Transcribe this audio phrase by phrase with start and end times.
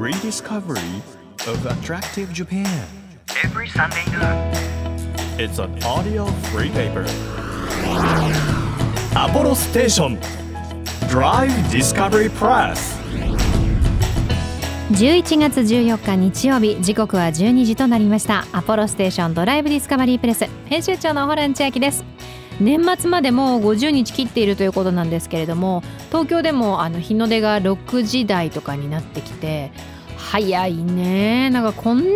[0.00, 1.02] rediscovery
[1.46, 2.66] of attractive Japan.
[3.44, 4.50] every Sunday noon.
[5.38, 7.04] It's an audio free paper.
[9.14, 10.18] Apollo Station
[11.10, 12.98] Drive Discovery Press.
[14.92, 22.09] 11月14日日曜日時刻は12時となりましたアポロステーションドライブディスカバリープレス編集長のホラン千秋です
[22.60, 29.72] 年末までもう50日切っているということなんですけれども東京でもあの日の出が6時台とかになってきて
[30.16, 31.50] 早いね。
[31.50, 32.10] なんかこんなに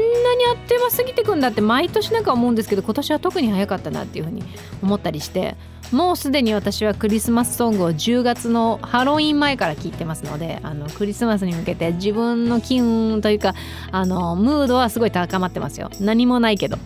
[0.46, 4.44] あっという間過ぎてくんだって毎年なんか思うんですけど今年は特に早かったなっていうふうに
[4.82, 5.56] 思ったりして
[5.90, 13.54] もうすでに私はクリスマスソングを10月のハロウィン前から聴いてますのであのクリスマスに向けて自分の機運というか
[13.90, 15.90] あのムードはすごい高まってますよ。
[16.00, 16.78] 何もないけど。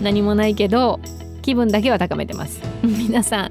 [0.00, 0.98] 何もないけど
[1.44, 2.58] 気分だけは高めてます。
[2.82, 3.50] 皆さん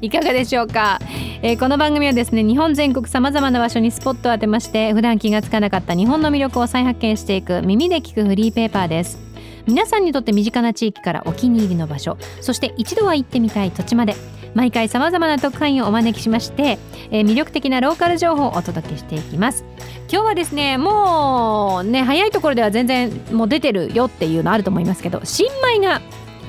[0.00, 0.98] いかがでしょうか、
[1.42, 9.18] えーこの番組はですね日本全国さまざまな場所にスポットを当てまして普段気がつかなかった日本の魅力を再発見していく耳で聞くフリーペーパーです。
[9.66, 14.14] 皆さんにとって身近な地域からお気に入りの場所そして一度は行ってみたい土地まで
[14.52, 16.78] 毎回さまざまな特派員をお招きしまして、
[17.10, 19.64] えー魅力的なローカル情報をお届けしていきます。
[20.10, 26.00] 今日はですねもうね早いところでは全然もう出てるよっていうのあると思いますけど新米が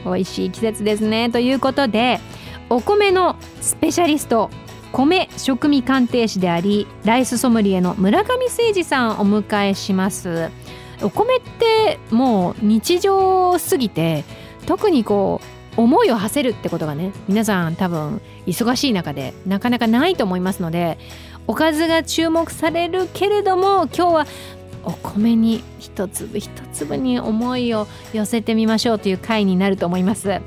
[0.06, 1.30] 美味しい季節ですね。
[1.30, 2.20] ということで
[2.70, 4.50] お米のスペシャリスト
[4.92, 10.50] 米食味鑑定士でありライスソムリエの村上誠二さんをお迎えします。
[11.02, 14.24] お米ってもう日常すぎて
[14.66, 15.42] 特にこ
[15.78, 20.98] う思いを馳せるってことがね皆さん多分忙しい中でなかなかないと思いますので
[21.48, 24.28] おかずが注目されるけれども今日は
[24.86, 30.30] お米に一粒一粒に思いを寄せてみましょうという回になると思います。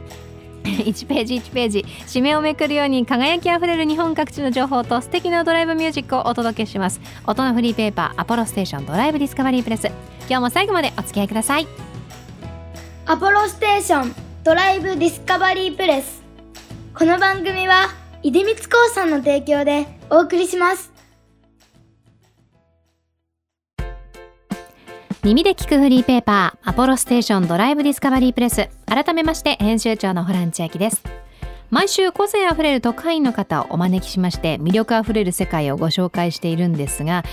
[0.64, 1.84] 1ページ1ページ。
[2.06, 7.00] 締めをめくるように輝きあふれる日本各地の情報と素敵なドライブミュージックをお届けします。
[7.26, 9.86] 音のフリーペーパーアポロステーションドライブディスカバリープレス
[10.28, 11.66] 今日も最後までお付き合いください。
[13.06, 16.22] アポロステーションドライブディスカバリープレス
[16.94, 17.88] この番組は
[18.22, 20.97] 出光興産の提供でお送りします。
[25.24, 28.68] 耳で聞くフリーペーパーアポロステーションドライブディスカバリープレス。
[28.86, 31.02] 改めまして編集長のホラン千秋です。
[31.70, 37.24] 毎週個性あふれる特派員の方をお招きしまして魅力あふれる世界をご紹介しているんですが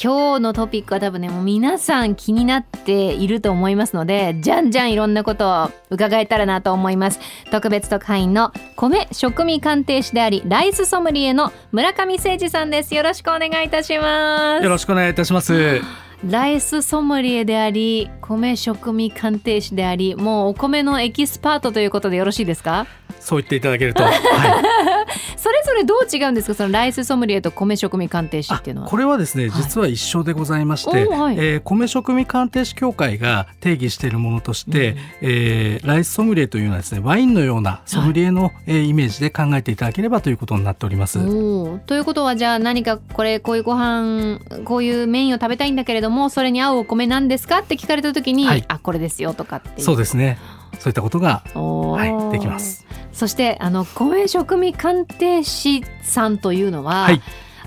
[0.00, 7.18] 今日のトピックは多分ねもう皆さん気になっていると思いますのでじゃんじゃんいろんなことを伺えたらなと思います。
[7.50, 12.94] 特別特派員の米食味鑑定士でありライスソムリエの村上誠二さんです。
[12.94, 14.62] よろしくお願いいたします。
[14.62, 16.09] よろしくお願いいたします。
[16.28, 22.86] ライスソムリエであり米食味鑑定士でありもうお米のエキスパートということでよろしいですか？
[23.20, 24.14] そう言っていただけると、はい、
[25.40, 26.54] それぞれどう違うんですか？
[26.54, 28.88] そのライスソムリエと米食味鑑定士っていうのは。
[28.88, 29.62] これはですね、はい。
[29.62, 31.36] 実は一緒でございまして、おはい。
[31.38, 41.18] えー米食味鑑定士協会が定義しているものとして、えーライスソムリエというのはですねワインのようなソムリエの、えーイメージで考えていただければということになっております。
[41.86, 47.60] ということはじゃあ何かこれこういうご飯こういうメインを食べたいんだけれどもそれに合うお米なんですか？
[47.60, 48.64] って聞かれた時に、はい。
[48.68, 49.80] あこれですよとかっていう。
[49.80, 50.38] そうですね。
[50.78, 52.86] そういったことが、はい、できます。
[53.12, 57.20] そしてあの米食味鑑定士さんというのは、はい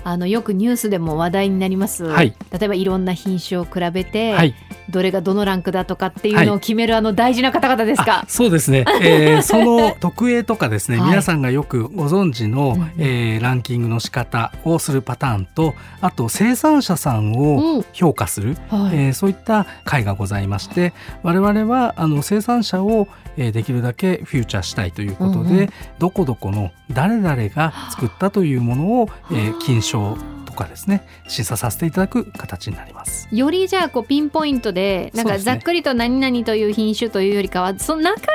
[0.04, 2.34] あのよくニュースでも話題になります、はい。
[2.52, 4.54] 例えばいろんな品種を比べて、はい、
[4.90, 8.24] どれがどのランクだとかっていうのを決めるあの大事な方々ですあか。
[8.28, 11.08] そうですね、 えーその特営とかですね、はい。
[11.08, 17.84] 皆さんがよくご存知の、うんえーランキングの仕方をするパターンとあと生産者さんをうん。
[17.92, 18.96] 評価する、はい。
[18.96, 20.92] えーそういった会がございまして
[21.22, 25.68] 我々はあの生産者を、えーできるだけフューチャーしたいということで、うんうん。
[25.98, 29.93] どこどこの誰々が作ったというものを、えー金賞
[30.44, 33.28] とかですね審査させていただく形になります。
[33.32, 38.26] よりじゃあこうピンポイントでなんかざっくりと何々という品種というよりかはその中で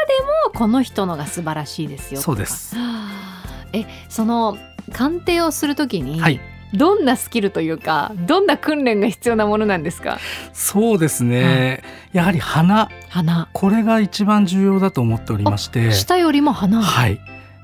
[0.51, 2.75] もこの人のが素晴らしいですよそうです。
[2.75, 3.67] はあ。
[3.73, 4.57] えその
[4.91, 6.39] 鑑定をするときに、はい。
[6.71, 10.19] どんなスキルというかどんな訓練が必要なものなんですか？
[10.53, 11.81] そうですね、
[12.13, 12.89] やはり花。
[13.09, 13.49] 花。
[13.53, 15.91] これが一番重要だと思っておりまして。
[15.91, 16.83] 下よりも花。
[16.83, 17.19] はい、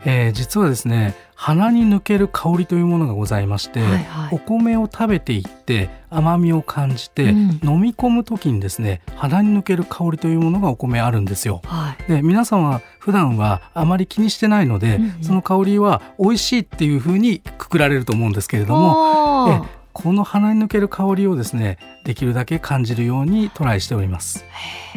[0.05, 4.35] えー実はですね鼻に抜ける香りというものがございまして、はいはい。
[4.35, 7.39] お米を食べていって甘みを感じて、うん。
[7.61, 11.61] 飲み込む時にですね鼻に抜ける香りというものがお米あるんですよ。
[11.65, 12.11] はい。
[12.11, 15.23] で皆さんは普段はあまり気にしてないので、うんうん。
[15.23, 19.61] その香りは美味しいっていうふうにくくられると思うんですけれどもえ
[19.95, 24.43] この鼻に抜ける香りをですねできるだけ感じるようにトライしております。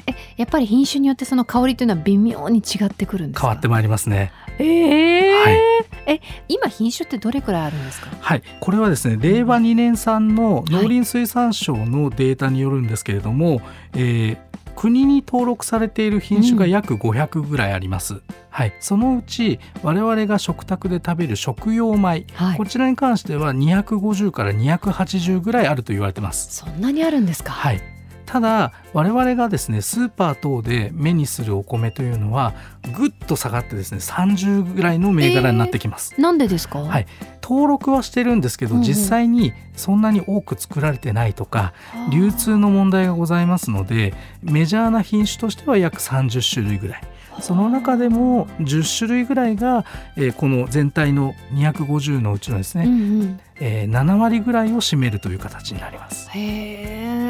[0.09, 3.47] えやっぱり品種によってその香りというのは微妙に違ってくるんですか？
[3.47, 4.33] 変わってまいりますね。
[4.59, 5.33] えー。
[5.45, 6.21] はい。
[6.49, 8.09] 今品種ってどれくらいあるんですか？
[8.19, 13.61] はい、これはですね令和2年産の農林水産省のデータによるんですけれども、
[13.95, 14.48] えー
[14.79, 22.57] 国に登録されている品種が約500ぐらいあります、はい、そのうち我々が食卓で食べる食用米、はい。
[22.57, 26.55] こちらに関しては250から280ぐらいあると言われてます。
[26.55, 27.51] そんなにあるんですか？
[27.51, 27.98] はい。
[28.31, 32.53] ただ我々がですねスーパー等で目にするお米というのは
[32.95, 36.21] ぐっと下がってですね30ぐらいの銘柄になってきます。
[36.21, 36.81] なんでですか？
[36.81, 37.07] はい。
[37.43, 38.87] 登録はしてるんですけど、うんうん。
[38.87, 41.73] 実際にそんなに多く作られてないとか
[42.11, 47.03] 流通の問題がございますのでメジャーな品種としては約30種類ぐらい
[47.41, 49.85] その中でも10種類ぐらいが、
[50.17, 53.41] えーこの全体の250のうちのですね、うんうん。
[53.61, 56.29] えー7割ぐらいを占めるという形になります。
[56.31, 56.41] へ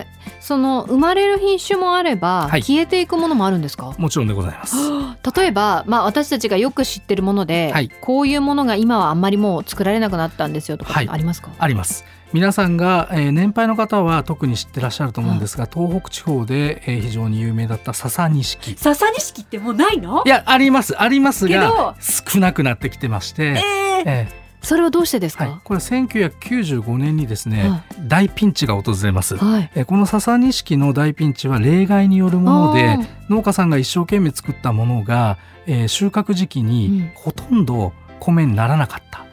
[0.01, 0.07] え
[0.41, 2.63] その生まれる品種もあれば、はい。
[2.63, 3.95] 消えていくものもあるんですか？
[3.99, 4.77] もちろんでございます。
[5.37, 7.91] 例えば、まあ、私たちがよく知ってるもので、はい。
[8.01, 11.09] こういうものが今はあんまりもう作られなくなったんですよとかはい。
[11.09, 18.75] ありますか、あります皆さんが、えー年配の方は特に知ってらっしゃると思うんですが、東北地方で、えー非常に有名だった笹錦。
[18.77, 20.23] 笹錦ってもうないの？
[20.27, 23.63] いやありますありますが少なくなってきてまして、えー。
[24.07, 24.29] え
[24.61, 25.53] それはどうしてですーはい。
[25.55, 29.71] か、これ1995年にですね、は大ピンチが訪れます、はい。
[29.75, 32.99] えーこの笹錦の大ピンチは例外によるもので
[33.31, 36.67] 農家さんが一生懸命作ったものが、えー収穫時期うん。
[36.67, 39.25] にほとんど米にならなかった、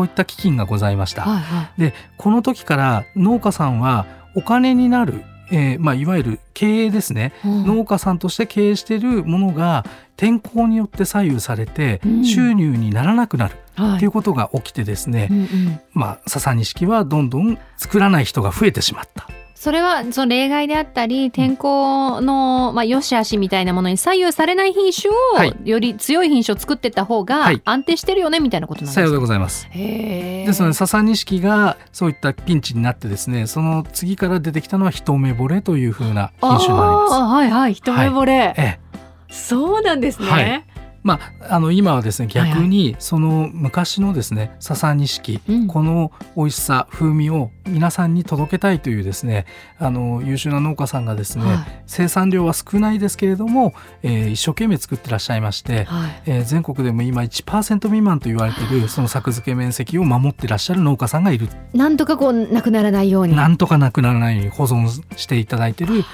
[0.00, 1.80] こういった基金がございました、はいはい。
[1.80, 9.84] でこの時から農家さんはお金になる、えーまあ、いわゆる経営ですね、うん農家さんとして経営しているものが
[10.16, 12.24] 天候によって左右されてうん。
[12.24, 13.96] 収入にならなくなるはい。
[13.96, 15.80] っていうことが起きてですね、うんうん。
[15.92, 19.28] まあ笹錦はどんどん作らない人が増えてしまった。
[19.60, 25.54] それはその例外であったり天候の、まあ、良し悪しみたいなものに左右されない品種を、はい。
[25.68, 27.60] より強い品種を作っていった方がはい。
[27.66, 29.68] 安定してるよねみたいなことなんですか、さようでございます。
[29.70, 37.12] ですので笹錦がそういったピンチになってですねその次から出てきたのは一目惚れというふうな品種になります。
[37.12, 38.80] はいはい一目惚れ、ええ。
[39.28, 40.64] そうなんですね、はい
[41.02, 42.50] まあ、あの今はですねはいはい。
[42.50, 45.66] 逆にその昔のですね笹錦、うん。
[45.66, 49.46] この美味しさ風味を皆さんに届けたいというですね
[49.78, 51.82] あの優秀な農家さんがですね、はい。
[51.86, 56.22] 生産量は少ないですけれども、えー一生懸命作ってらっしゃいまして、はい。
[56.26, 58.80] えー全国でも今1%未満と言われてい。
[58.80, 61.48] るその作付け面積を守ってらっしゃる農家さんがいる。
[61.72, 63.34] なんとかこうなくならないように。
[63.34, 66.04] なんとかなくならないように保存していただいている、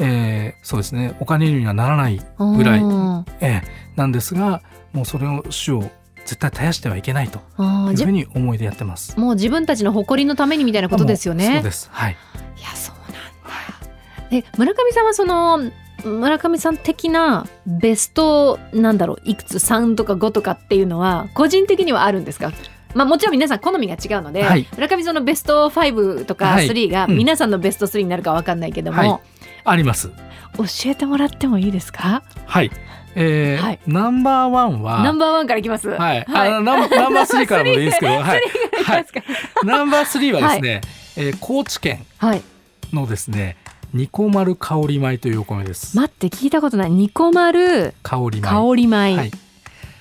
[0.00, 4.62] えーそうですねお金にはならないぐらいうんええ、なんですが
[4.92, 5.90] もうそれを種を
[6.24, 9.18] 絶対絶やしてはいけないというふうに思いでやってます。
[9.18, 11.54] もう自分たちの誇りのためにみたいなことですよね。
[11.56, 11.88] そうです。
[11.92, 12.12] はい。
[12.12, 13.18] いやそうなんだ。
[14.30, 15.70] え村上さんはその
[16.04, 22.52] 村上さん的なベストなんだろういくつ3とか5とかっていうのは個人的にはあるんですか？
[22.94, 29.20] まあもちろん皆さん好みが違うので、はい村上さんのベスト5とかはい3がうん皆さんのベスト3になるかわかんないけども、はい
[29.64, 30.10] あります。
[30.56, 32.22] 教えてもらってもいいですか？
[32.46, 32.70] はい。
[33.14, 35.88] えーはいナンバーワンはナンバーワンからいきます。
[35.88, 35.98] はい。
[35.98, 38.38] はいあのナンナンバースリーからもいいですけど、はい。
[38.80, 39.20] いきますか
[39.64, 40.80] ナンバースリーはですね、
[41.16, 42.42] えー高知県はい。
[42.92, 43.56] のですね、
[43.92, 45.96] ニコマル香り米というお米です。
[45.96, 48.48] 待って聞いたことないニコマル香り米。
[48.48, 49.16] 香り米。
[49.16, 49.30] はい。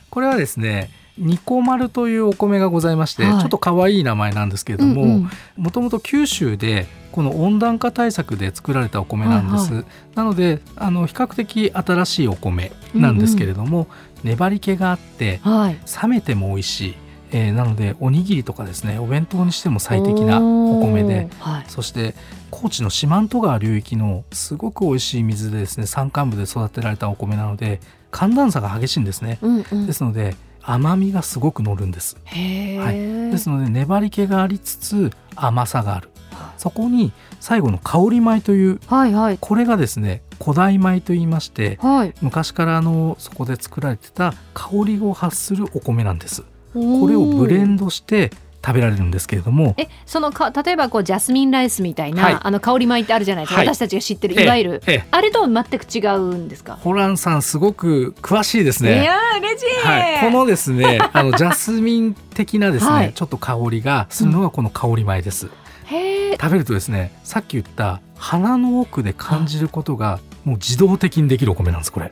[0.09, 3.39] これはですね、ニコマルというお米がございまして、はい。
[3.39, 5.29] ちょっと可愛い名前なんですけれども、うんうん。
[5.57, 13.87] もともと九州でこの温暖化対策で作られたお米なんです、はいなのであの比較的新しいお米なんですけれども、
[14.23, 15.77] 粘り気があってはい。
[16.01, 16.95] 冷めても美味しい、
[17.31, 21.65] えーなのでおにぎりとかですねお弁当にしても最適なお米ではい。
[21.67, 22.15] そして
[22.49, 27.79] 高知の四万十川流域のすごく美味しい水でですね山間部で育てられたお米なので
[28.11, 29.87] 寒暖差が激しいんですね、うんうん。
[29.87, 32.17] ですので甘みがすごく乗るんです。
[32.25, 32.95] へはい。
[32.97, 33.29] え。
[33.31, 36.09] ですので粘り気がありつつ甘さがある。
[36.57, 39.37] そこに最後の香り米というはいはい。
[39.39, 42.13] これがですね古代米と言いましてはい。
[42.21, 46.43] 昔からあのそこで作られてた香りを発するお米なんです。
[46.73, 48.31] ここれをブレンンドして
[48.63, 49.73] 食べられるんですけれども。
[49.77, 52.37] えそのか例えばこうジャスミンライスみたいな、はい。
[52.39, 53.67] あの香り米ってあるじゃないですか、はい。
[53.67, 54.47] 私たちが知ってるい。
[54.47, 63.13] わゆる、えあれとは全く違うんですか、ホランさんすごく詳しいですいねやー嬉しい、はい、このですね あのジャスミン的なですね、はい。
[63.13, 65.49] ちょっと香りがするのがこの香り米です、
[65.85, 72.11] へえ食べるとですねさっき言った鼻の奥で感じることがもう自動的にできるお米なんですこれ。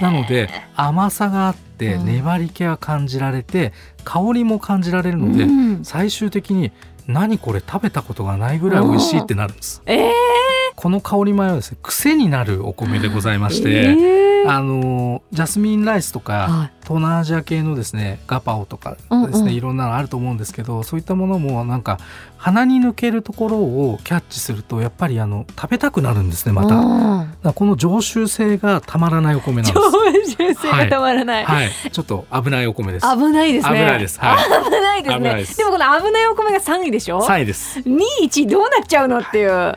[0.00, 2.06] なので甘さがあってうん。
[2.06, 3.72] 粘り気が感じられて
[4.04, 5.84] 香りも感じられるので、うん。
[5.84, 6.72] 最終的に
[7.06, 9.82] 何これ食べたことがないぐらい美味しいってなるんです。
[9.86, 10.12] えー。
[10.76, 16.70] この香り米はですね癖になるお米でございまして、えーあのジャスミンライスとかはい。
[16.88, 21.98] 東南アジア系のですねガパオとかですね、いろんなのあると思うんですけどそういったものもなんか
[22.38, 27.52] 鼻に抜けるところをキャッチするとやっぱりあの食べたくなるんですねまた。
[27.52, 30.34] この常習性がたまらないお米なんです。
[30.34, 33.06] 常習性がたまらない、はい、ちょっと危ないお米です。
[33.06, 33.78] 危ないですね。
[33.78, 34.18] 危ないです。
[34.18, 35.04] はい。
[35.04, 35.64] 危ないですね。
[35.64, 37.80] でもこの危ないお米が3位でしょ？3位です。
[37.80, 39.50] 2位1位どうなっちゃうのっていう。
[39.50, 39.76] 2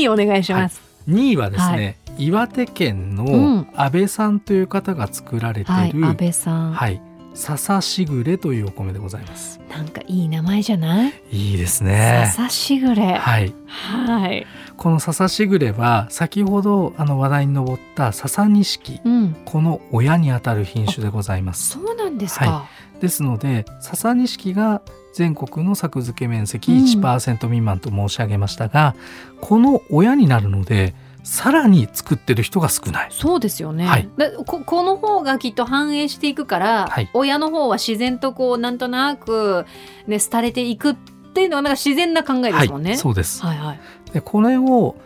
[0.00, 0.80] 位お願いします。
[1.06, 3.26] 2位はですね、岩手県うん。
[3.26, 7.00] の安倍さんという方が作られてはい、いる、安倍さん、はい、
[7.34, 9.60] 笹しぐれというお米でございます。
[9.68, 12.24] なんかいい名前じゃない、いいですね。
[12.34, 13.14] 笹しぐれ。
[13.14, 14.46] はい、はい、
[14.76, 21.70] この笹しぐれは先ほどあの話題に上った笹錦うん、この親にあたる品種でございます。
[21.70, 22.68] そうなんですか、は
[23.00, 24.80] ですので笹錦が
[25.12, 28.94] 全国の作付け面積うん1%未満と申し上げましたが、
[29.40, 30.94] この親になるので
[31.26, 33.08] さらに作ってる人が少ない。
[33.10, 39.66] そうですよね、はいだここの方がきっと反映していくから、はい親の方は自然とこうなんとなく
[40.06, 40.96] ね廃れていくっ
[41.34, 43.42] ていうのはなんか自然な考えですもんね、はい、そうです。
[43.42, 43.80] はいはい
[44.12, 44.96] でこれを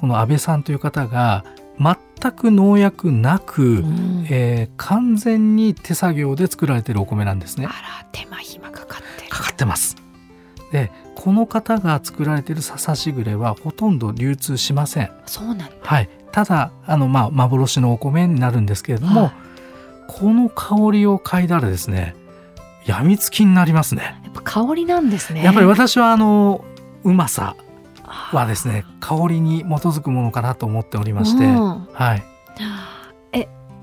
[0.00, 1.44] この安倍さんという方が
[1.78, 7.68] 全く農薬なく、うんえー完全に手作業で作られているお米なんですねあ。
[7.68, 10.05] ら手間暇かかってるかかってます。
[10.72, 15.10] でこの方が作られている笹しぐれはほとんど流通しません。
[15.26, 15.66] そうなんだ。
[15.80, 19.32] はい、ただあの、まあ、幻のお米になるんですけれども、はい。
[20.08, 22.14] この香りを嗅いだらですね
[22.84, 24.20] やみつきになりますね。
[24.24, 25.42] やっぱ香りなんですね。
[25.42, 26.64] やっぱり私はあの
[27.02, 27.56] うまさ
[28.02, 31.88] ははですね香りに基づくものかなと思っておりまして、うん。
[31.92, 32.24] はい。
[32.60, 32.62] え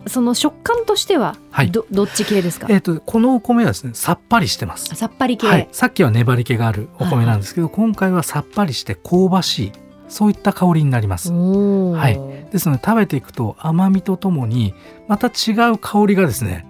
[0.07, 1.72] その食感としてははい。
[1.72, 2.67] ど,、どっち系ですか？
[2.69, 4.93] えー、とこのお米はですねさっぱりしてます。
[4.95, 9.72] さっぱり系、はい、さっきは粘り気があるお米なんですけど、今回はさっぱりして香ばしい
[10.10, 11.31] そういった香りになります。
[11.31, 12.19] はい。
[12.51, 14.74] ですので食べていくと甘みとともに
[15.07, 16.67] また違う香りがですね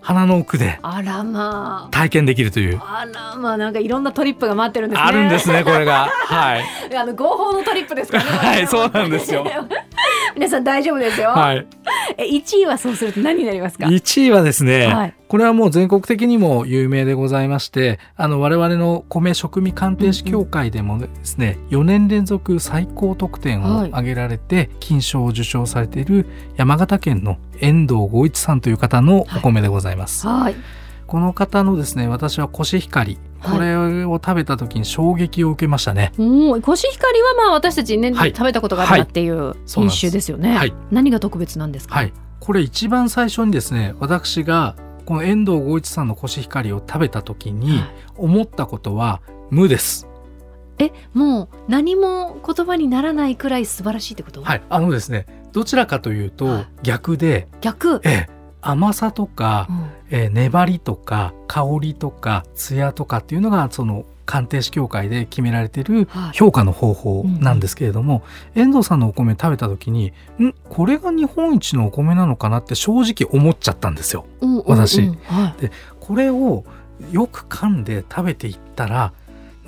[0.00, 2.78] 鼻の奥であらま体験できるという。
[2.78, 3.56] ああらまあ。
[3.56, 5.08] なんかいろんなトリップが待ってるんですね。
[5.08, 6.08] あるんですねこれが。
[6.26, 6.64] はい。
[6.94, 8.30] あの合法のトリップですからね。
[8.30, 9.44] はいそうなんですよ
[10.34, 11.66] 皆さん大丈夫ですよ、はい。
[12.18, 15.14] え1位はそうすると何になりますか？1位はですね、はい。
[15.28, 23.88] これはもう全国的にも有名でございましてあの我々の米食味鑑定士協会でもですね、4年連続最高得点をはい。
[23.88, 26.26] 挙げられて金賞を受賞されている
[26.56, 30.26] 山形県の遠藤剛一さんという方のお米でございます。
[30.26, 30.54] はい
[31.14, 33.20] この方のですね私はコシヒカリ。
[33.38, 33.52] はい。
[33.52, 36.10] これを食べた時に衝撃を受けましたね。
[36.18, 38.30] おーコシヒカリはまあ私たちね、はい。
[38.30, 40.74] 食べたことがあったっていう品種ですよね、はい。
[40.90, 41.94] 何が特別なんですか？
[41.94, 47.94] はい、これ一番最初にですね私がこの遠藤剛一さんのコシヒカリを食べた時にはい。
[48.16, 50.08] 思ったことは無です。
[50.78, 56.66] えもう何も言葉にならないくらい素晴らしいってこと、はい、あのですねどちらかというとはい。
[56.82, 58.28] 逆で、逆、ええ、
[58.68, 59.86] 甘さとかう、ん。
[60.10, 66.36] えー粘りとか香りとか艶とかっていうのがその鑑定士協会で決められているはい。
[66.36, 68.22] 評価の方法なんですけれども、
[68.54, 70.54] 遠藤さんのお米食べた時にん？
[70.68, 74.24] これが日本一のお米なのかなって正直思っちゃったんですよ。
[74.40, 74.64] うんうんうん。
[74.66, 75.00] 私。
[75.24, 75.70] はい。
[76.00, 76.64] これを
[77.10, 79.12] よく噛んで食べていったら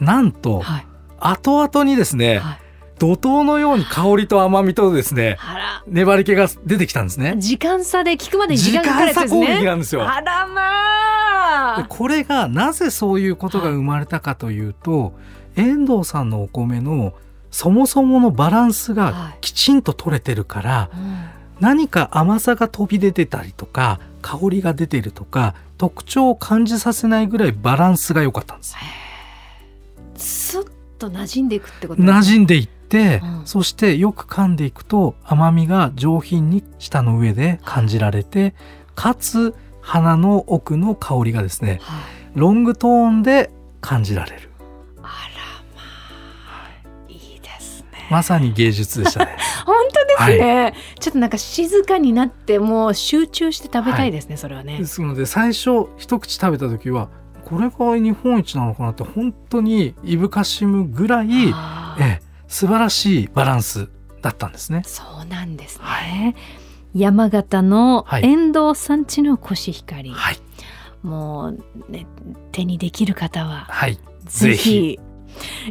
[0.00, 0.86] なんとはい。
[1.18, 2.58] 後々にですね、はい
[2.98, 5.38] 怒涛のように香りと甘みとですね
[5.86, 7.34] 粘り気が出てきたんですね。
[7.38, 9.64] 時間差で聞くまでに時時間かかるやつですね。
[9.64, 10.08] なんですよ。
[10.08, 11.82] あらまあ。
[11.82, 15.12] でこれがなぜそういうことが生まれたかというと、
[15.56, 17.14] 遠藤さんのお米の
[17.50, 19.38] そもそものバランスはがい。
[19.40, 21.24] きちんと取れてるから、うん。
[21.60, 28.76] 何か甘さが飛び出てたりとか香りが出てるとか特徴を感じさせないぐらいバランスが良かったんです。
[30.16, 32.75] スッと馴染んでいくってこと馴染んでいって、
[33.22, 33.42] うん。
[33.44, 38.54] そしてよく噛んでいくと甘みが上品に舌の上で感じられて
[38.94, 42.16] かつ鼻の奥の香りがですねはい。
[42.34, 43.50] ロングトーンで
[43.80, 44.50] 感じられる。
[44.98, 45.08] あら
[45.74, 45.82] ま
[46.66, 48.06] あいいですね。
[48.10, 49.36] まさに芸術でしたね。
[49.64, 49.74] 本
[50.18, 54.78] 当ですね、ちょっとなんか静かになってもう集中して食べたいですね、それはね。
[54.78, 57.08] ですので最初一口食べた時は
[57.44, 61.28] これが日本一なのかなって本当にいぶかしむぐらい、
[62.00, 63.88] え、素晴らしいバランス
[64.22, 64.82] だったんですね。
[64.86, 66.34] そうなんですね、は
[66.94, 68.24] 山形のはい。
[68.24, 70.38] 遠藤さんちのコシヒカリ、はい、
[71.02, 72.06] もう、ね、
[72.52, 74.54] 手にできる方ははい、ぜひ。
[74.54, 75.00] ぜひ。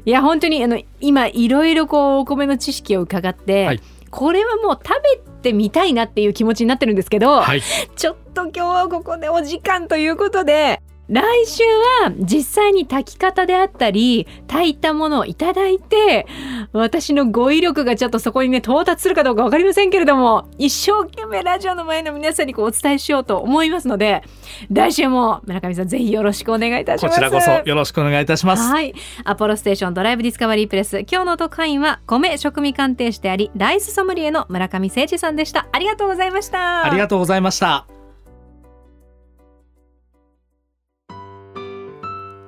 [0.06, 3.82] いや本当にあの今いろいろこうお米の知識を伺って、はい。
[4.12, 7.62] これはもう食べてみたいなっていう気持ちになってるんですけど、はい、
[7.96, 16.26] ちょっと今日はここでお時間ということで来週は実際に炊き方であったり炊いたものをいただいて
[16.72, 24.24] 私の語彙力がちょっとそこにね到達するかどうか分かりませんけれども一生懸命ラジオの前の皆さんにこうお伝えしようと思いますので
[24.72, 28.64] 来週も村上さんぜひよろしくお願いいたしますこちらこそよろしくお願いいたします。
[28.64, 28.94] はい。
[29.24, 31.00] アポロステーションドライブディスカバリープレス。
[31.00, 35.68] 今日の特派員は米食味鑑定士であり、ライスソムリエの村上誠二さんでした。
[35.72, 36.86] ありがとうございました。
[36.86, 37.95] ありがとうございました。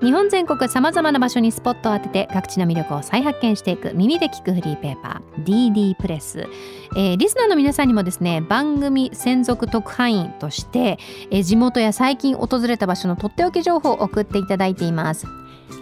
[0.01, 6.48] 日本全国さまざまな場所にスポットを当てて各地の魅力を再発見していく耳で聞くフリーペーパー DD プレス、
[6.96, 11.00] えーリスナーの皆さんにもですね番組専属特派員として、
[11.32, 15.25] えー地元や最近訪れた場所のとっておき情報を送っていただいています。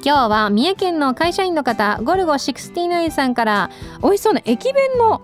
[0.03, 3.69] 今日は三重県の会社員の方ゴルゴ69さんから
[4.01, 5.21] 美味しそうな駅弁の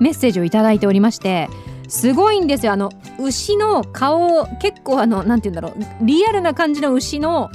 [0.00, 1.48] メッセージをいただいておりまして
[1.88, 2.72] すごいんですよ。
[2.72, 2.90] あの
[3.20, 7.50] 牛の顔結構あのなんて言うんだろうリアルな感じの牛の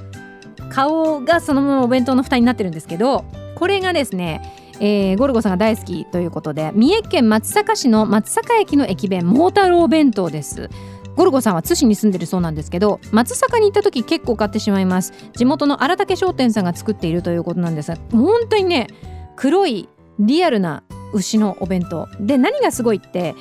[0.69, 10.69] 顔がそのままお弁当の蓋になってるんですけどこれがですね、えーゴルゴさんが大好きということで三重県松阪市の松阪駅の駅弁桃太郎弁当です。
[11.15, 15.13] ゴルゴさんは津市に住んでるそうなんですけど松阪に行った時結構買ってしまいます。
[15.35, 18.87] 地元の荒竹商店さんが作っているということなんですが本当にね
[19.35, 20.83] 黒いリアルな
[21.13, 22.07] 牛のお弁当。
[22.19, 23.33] で何がすごいって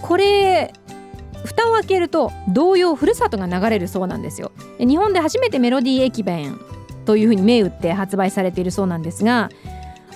[0.00, 0.72] これ
[1.44, 4.52] 蓋を開けると同様ふるさとが流れるそうなんですよ。
[4.78, 6.60] 日本で初めてメロディー駅弁
[7.04, 9.50] というふうに銘打って発売されているそうなんですが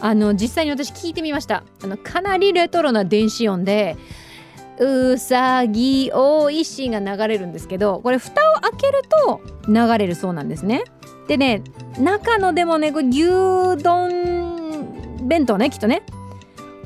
[0.00, 1.64] あの実際に私聞いてみました。
[1.83, 3.97] あのかなりレトロな電子音で
[4.78, 10.85] 「うさぎおいし」が流れるんですけどこれ蓋を開けると流れるそうなんですね。
[11.28, 11.62] でね
[11.99, 13.23] 中のでもねこれ牛
[13.83, 16.02] 丼弁当ねきっとね。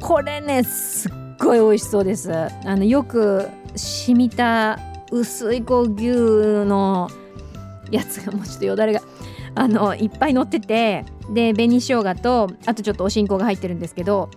[0.00, 2.32] これねすっごい美味しそうです。
[2.32, 4.78] あのよく染みた
[5.10, 6.06] 薄いこう牛
[6.66, 7.10] の
[7.90, 9.00] やつがもうちょっとよだれが
[9.54, 14.30] あのいっぱい乗っててで紅生姜とあとちょっとおしんこが入ってるんですけど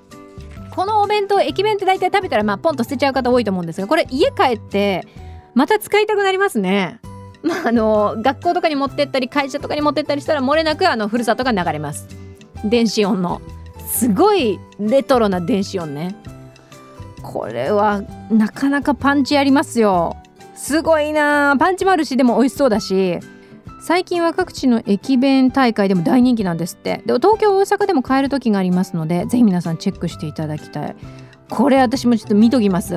[0.72, 5.08] このお弁当駅弁って大体食べたらまあポンと捨てちゃう方多いと思うんですがこれ家帰って
[5.54, 7.00] また使いたくなりますね。
[7.44, 12.08] まあ、あの学校とかに持ってったり会社とかに持ってったりしたら漏れなくあのふるさとが流れます。
[12.64, 13.42] 電子音の。
[13.86, 16.16] すごいレトロな電子音ね。
[17.24, 20.18] これはなかなかパンチありますよ。
[20.54, 21.56] すごいな。
[21.58, 23.20] パンチもあるしでも美味しそうだし。
[23.82, 27.02] 最近は各地の駅弁大会でも大人気なんですって。
[27.06, 30.96] でも東京大阪でも買える時がありますのでぜひ皆さんチェックしていただきたい。
[31.50, 32.96] これ私もちょっと見ときます。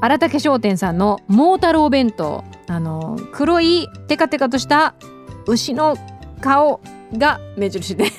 [0.00, 2.44] 荒竹商店さんの桃太郎弁当。
[2.68, 4.94] あの黒いテカテカとした
[5.46, 5.96] 牛の
[6.40, 6.80] 顔
[7.16, 8.12] が目印です。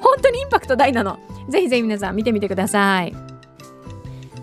[0.00, 1.18] 本当にインパクト大なの。
[1.48, 3.25] ぜひぜひ皆さん見てみてください。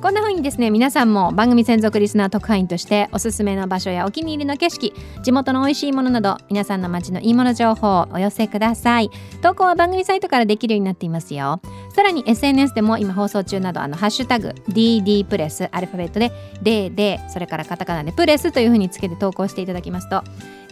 [0.03, 9.09] こんな風にですね皆さんも番組専属リスナー特派員としておすすめの場所やお気に入りの景色地元の美味しいものなど皆さんの街のいいもの情報をお寄せください。
[9.41, 11.61] 投稿は番組サイトからできるようになっていますよ。
[11.95, 20.21] さらに SNS でも今放送中などあのハッシュタグ DD プレスアルファベットで DD それからカタカナでプレスという風につけて投稿していただきますと、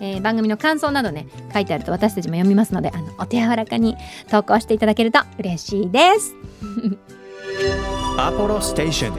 [0.01, 3.95] えー番組の感想などね書いてあると私たちも読みますのであのお手柔らかに
[4.29, 6.35] 投稿していただけると嬉しいです。
[8.17, 9.15] アポロステーション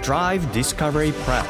[0.00, 1.44] Drive Discovery Press.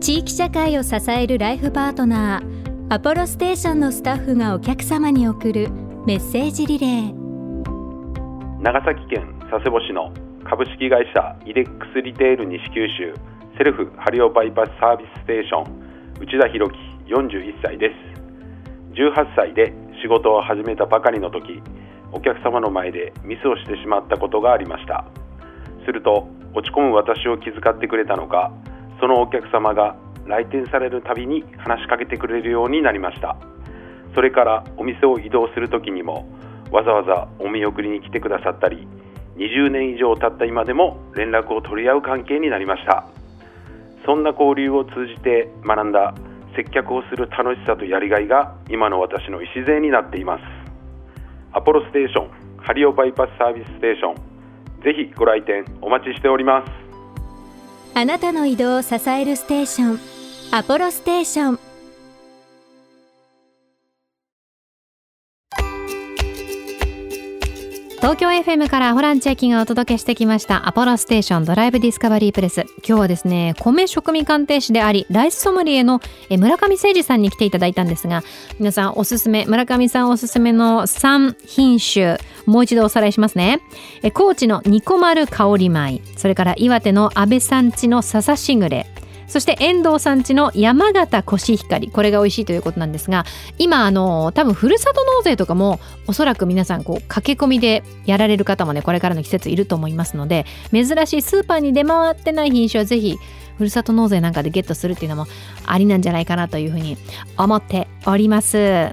[0.00, 5.70] 地域社会を支えるライフパートナーアポロステーションのスタッフがお客様に送る
[6.06, 8.60] メッセージリレー。
[8.60, 10.12] 長崎県佐世保市の
[10.44, 13.14] 株式会社イデックスリテール西九州
[13.56, 16.76] セルフハリオバイパスサービスステーション内田博樹
[17.08, 17.94] 41歳です。
[18.92, 21.62] 18歳で仕事を始めたばかりの時
[22.14, 25.04] お客様の前でミスをしてしまったことがありました。
[25.84, 28.52] すると落ち込む私を気遣ってくれたのか
[29.00, 33.36] そのお客様が来店されるたびに話しかけてくれるようになりました。
[34.14, 36.26] それからお店を移動する時にも
[36.70, 38.86] わざわざお見送りに来てくださったり
[39.36, 43.06] 20年以上経った今でも連絡を取り合う関係になりました。
[44.06, 46.14] そんな交流を通じて学んだ
[46.54, 50.63] 接客をする楽しさとやりがいが今の私の礎になっています。
[51.54, 54.34] アポロステーションハリオバイパスサービスステーション
[54.82, 56.70] ぜひご来店お待ちしております。
[57.96, 59.98] あなたの移動を支えるステーション
[60.50, 61.73] アポロステーション。
[68.04, 72.66] 東京 FM からホランチェキがお届けしてきましたアポロステーションドライブディスカバリープレス。
[72.86, 78.22] 今日はですね米食味鑑定士でありライスソムリエの村上誠二さんに来ていただいたんですが
[78.58, 83.62] 皆さんおすすめ村上さんおすすめの3品種もう一度おさらいしますね。
[84.12, 88.86] 高知のニコマル香り米それから岩手の安倍さんちの笹しぐれ。
[89.26, 91.88] そして遠藤さんちの山形コシヒカリ。
[91.88, 93.24] これが美味しいということなんですが
[93.58, 103.18] 今あの多分ふるさと納税とかもおそらく皆さんこう駆け込みでやられる方もねこれからの季節いると思いますので珍しいスーパーに出回ってない品種はぜひ
[103.56, 105.26] ふるさと納税なんかでゲットするっていうのも
[105.66, 106.96] ありなんじゃないかなというふうに
[107.36, 108.90] 思っております。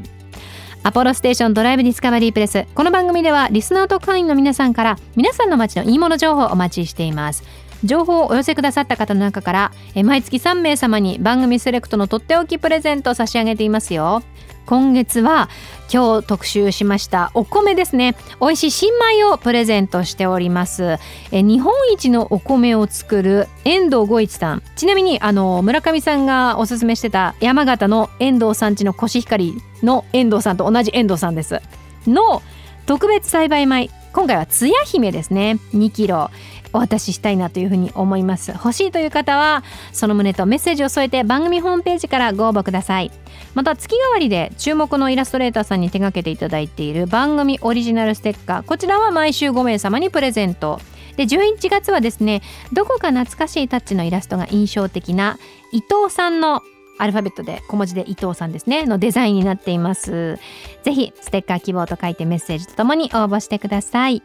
[0.83, 2.65] アポロステーションドライブディスカバリープレス。
[2.73, 7.43] この番組ではリスナーと会員の皆さんから皆さんの街のいいもの情報をお待ちしています。
[7.83, 9.71] 情報をお寄せくださった方の中から
[10.03, 14.23] 毎月3名様に番組セレクトのとっておきプレゼントを差し上げていますよ。
[14.65, 15.49] 今月は
[15.91, 18.15] 今日特集しましたお米ですね。
[18.39, 20.97] 美味しい新米をプレゼントしております。
[21.31, 24.63] え日本一のお米を作る遠藤五一さん。
[24.75, 31.61] ちなみにあの村上さんがおすすめしてた山形の遠藤さんちのコシヒカリの遠藤さんと同じ遠藤さんです。
[32.07, 32.41] の
[32.85, 33.89] 特別栽培米。
[34.13, 35.57] 今回はつや姫ですね。
[35.73, 36.29] 2キロ。
[36.73, 38.51] お渡ししたいなというふうに思います。
[38.51, 43.11] 欲しいという方はその旨とメッセージを添えて番組ホームページからご応募ください。
[43.53, 48.63] また月替わりで注目のイラストレーターさんに手掛けていただいている番組オリジナルステッカー。
[48.63, 50.79] こちらは毎週5名様にプレゼント。
[51.17, 55.37] で11月はですねどこか懐かしいタッチのイラストが印象的な
[55.73, 56.61] 伊藤さんの
[56.97, 60.39] アルファベットで小文字で伊藤さんですねのデザインになっています。
[60.83, 64.23] ぜひステッカー希望と書いてメッセージとともに応募してください。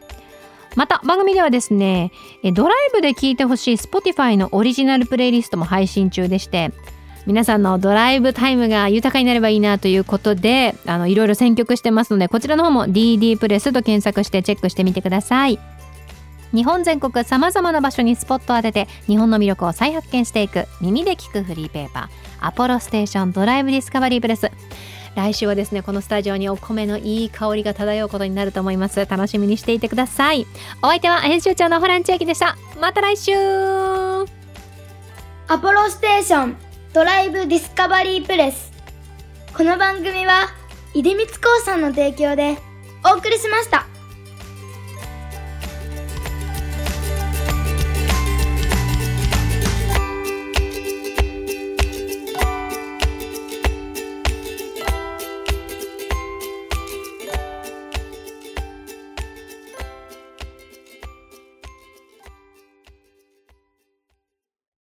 [0.77, 2.11] また番組ではですね
[2.53, 6.71] ドライブで聴いてほしい Spotify のオリジナルプレイリストも配信中でして
[7.25, 10.75] 皆さんのドライブタイムが豊かになればいいなということで
[11.07, 15.59] いろいろ選曲してますのでこちらの方も DD プレスと検索してチェックしてみてください。
[16.53, 24.49] 日本全国さまざまな場所にスポットを当てて日本の魅力を再発見していく耳で聞くフリーペーパーアポロステーションドライブディスカバリープレス。
[25.15, 29.05] 来週はですねこのスタジオにお米のいい香りが漂うことになると思います。
[29.05, 30.45] 楽しみにしていてください。
[30.81, 32.57] お相手は編集長のホラン千秋でした。
[32.79, 33.31] また来週。
[35.49, 36.57] アポロステーション
[36.93, 38.71] ドライブディスカバリープレス。
[39.55, 40.49] この番組は
[40.93, 42.57] 出光興産の提供で
[43.05, 43.85] お送りしました。